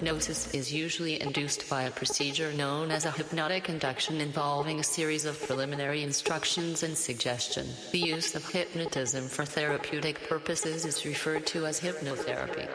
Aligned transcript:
hypnosis 0.00 0.54
is 0.54 0.72
usually 0.72 1.20
induced 1.20 1.68
by 1.68 1.82
a 1.82 1.90
procedure 1.90 2.50
known 2.54 2.90
as 2.90 3.04
a 3.04 3.10
hypnotic 3.10 3.68
induction 3.68 4.18
involving 4.18 4.80
a 4.80 4.82
series 4.82 5.26
of 5.26 5.38
preliminary 5.42 6.02
instructions 6.02 6.82
and 6.82 6.96
suggestion. 6.96 7.68
The 7.92 7.98
use 7.98 8.34
of 8.34 8.48
hypnotism 8.48 9.28
for 9.28 9.44
therapeutic 9.44 10.26
purposes 10.26 10.86
is 10.86 11.04
referred 11.04 11.46
to 11.48 11.66
as 11.66 11.78
hypnotherapy. 11.78 12.66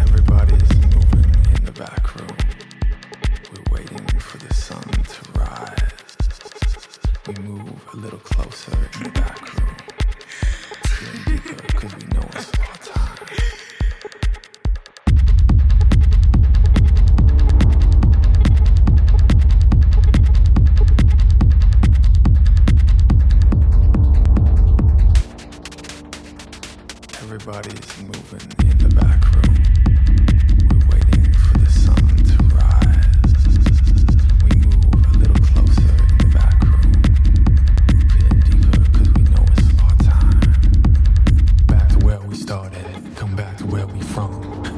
Everybody's 0.00 0.76
moving 0.92 1.54
in 1.54 1.64
the 1.64 1.74
back 1.78 2.16
room. 2.16 2.36
We're 3.52 3.76
waiting 3.76 4.06
for 4.18 4.38
the 4.38 4.52
sun 4.52 4.82
to 4.82 5.38
rise. 5.38 5.92
We 7.28 7.34
move 7.44 7.80
a 7.92 7.96
little 7.96 8.18
closer 8.18 8.76
in 8.96 9.04
the 9.04 9.10
back 9.10 9.54
room. 9.54 9.83
Everybody's 27.22 27.98
moving 28.00 28.48
in 28.70 28.78
the 28.78 28.94
back 28.94 29.34
room. 29.34 30.03
From. 44.04 44.32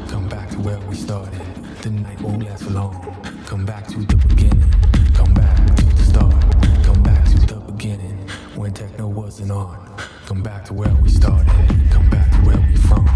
Come 0.09 0.29
back 0.29 0.51
to 0.51 0.61
where 0.61 0.79
we 0.81 0.95
started. 0.95 1.41
The 1.83 1.91
night 1.91 2.21
won't 2.21 2.43
last 2.43 2.71
long. 2.71 2.95
Come 3.47 3.65
back 3.65 3.87
to 3.89 3.99
the 3.99 4.17
beginning. 4.17 4.73
Come 5.15 5.35
back 5.35 5.77
to 5.77 5.85
the 5.85 6.03
start. 6.03 6.35
Come 6.85 7.03
back 7.03 7.25
to 7.27 7.39
the 7.47 7.61
beginning. 7.73 8.17
When 8.55 8.73
techno 8.73 9.09
wasn't 9.09 9.51
on. 9.51 9.97
Come 10.27 10.43
back 10.43 10.65
to 10.67 10.75
where 10.75 10.95
we 11.03 11.09
started. 11.09 11.53
Come 11.91 12.09
back 12.11 12.31
to 12.33 12.39
where 12.39 12.61
we 12.69 12.77
from. 12.77 13.07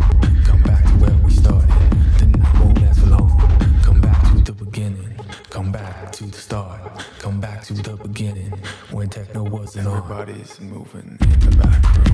Come 0.45 0.63
back 0.63 0.85
to 0.85 0.93
where 1.03 1.17
we 1.25 1.31
started. 1.31 1.71
The 2.19 2.27
night 2.27 2.61
won't 2.61 2.81
last 2.83 3.07
long. 3.07 3.31
Come 3.83 4.01
back 4.01 4.23
to 4.33 4.41
the 4.41 4.53
beginning. 4.53 5.15
Come 5.51 5.73
back 5.73 6.13
to 6.13 6.25
the 6.25 6.39
start. 6.39 6.81
Come 7.19 7.41
back 7.41 7.63
to 7.65 7.75
the 7.75 7.97
beginning. 7.97 8.53
When 8.91 9.09
techno 9.09 9.45
wasn't 9.45 9.87
on. 9.89 9.99
Everybody's 9.99 10.61
moving 10.61 11.19
in 11.21 11.41
the 11.41 11.57
back 11.57 11.97
room. 11.97 12.10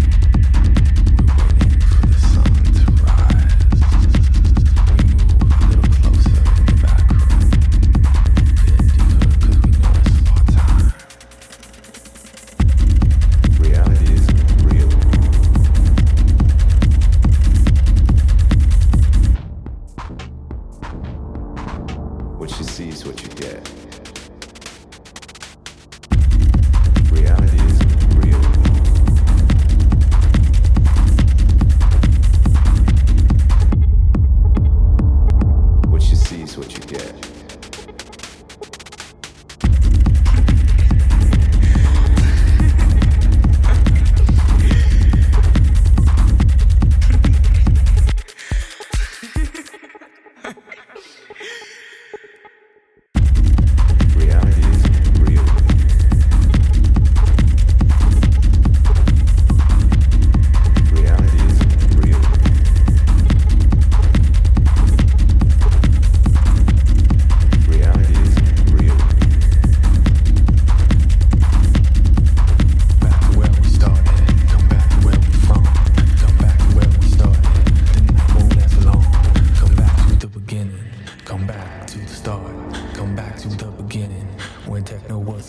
What 22.39 22.51
you 22.59 22.65
see 22.65 22.91
is 22.91 23.07
what 23.07 23.23
you 23.23 23.29
get. 23.31 23.86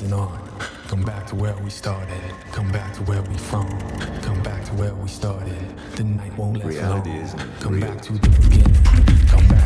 Techno 0.07 0.19
on. 0.19 0.39
Come 0.87 1.03
back 1.03 1.27
to 1.27 1.35
where 1.35 1.55
we 1.57 1.69
started. 1.69 2.21
Come 2.51 2.71
back 2.71 2.93
to 2.95 3.03
where 3.03 3.21
we 3.21 3.37
from. 3.37 3.67
Come 4.21 4.41
back 4.41 4.63
to 4.65 4.73
where 4.75 4.93
we 4.93 5.07
started. 5.09 5.57
The 5.95 6.03
night 6.03 6.37
won't 6.37 6.57
last 6.57 6.67
Reality 6.67 7.09
long. 7.09 7.51
Come 7.59 7.73
real. 7.73 7.87
back 7.87 8.01
to 8.03 8.13
the 8.13 8.29
beginning. 8.29 9.27
Come 9.27 9.47
back 9.49 9.56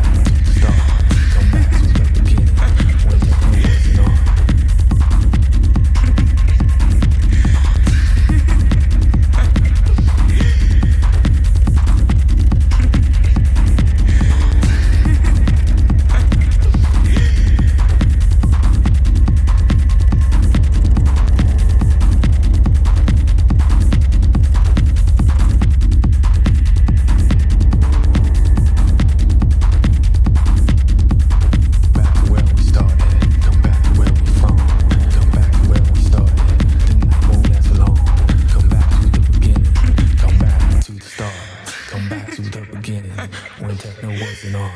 On. 44.44 44.72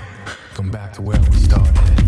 Come 0.53 0.69
back 0.69 0.93
to 0.93 1.01
where 1.01 1.19
we 1.19 1.37
started. 1.37 2.04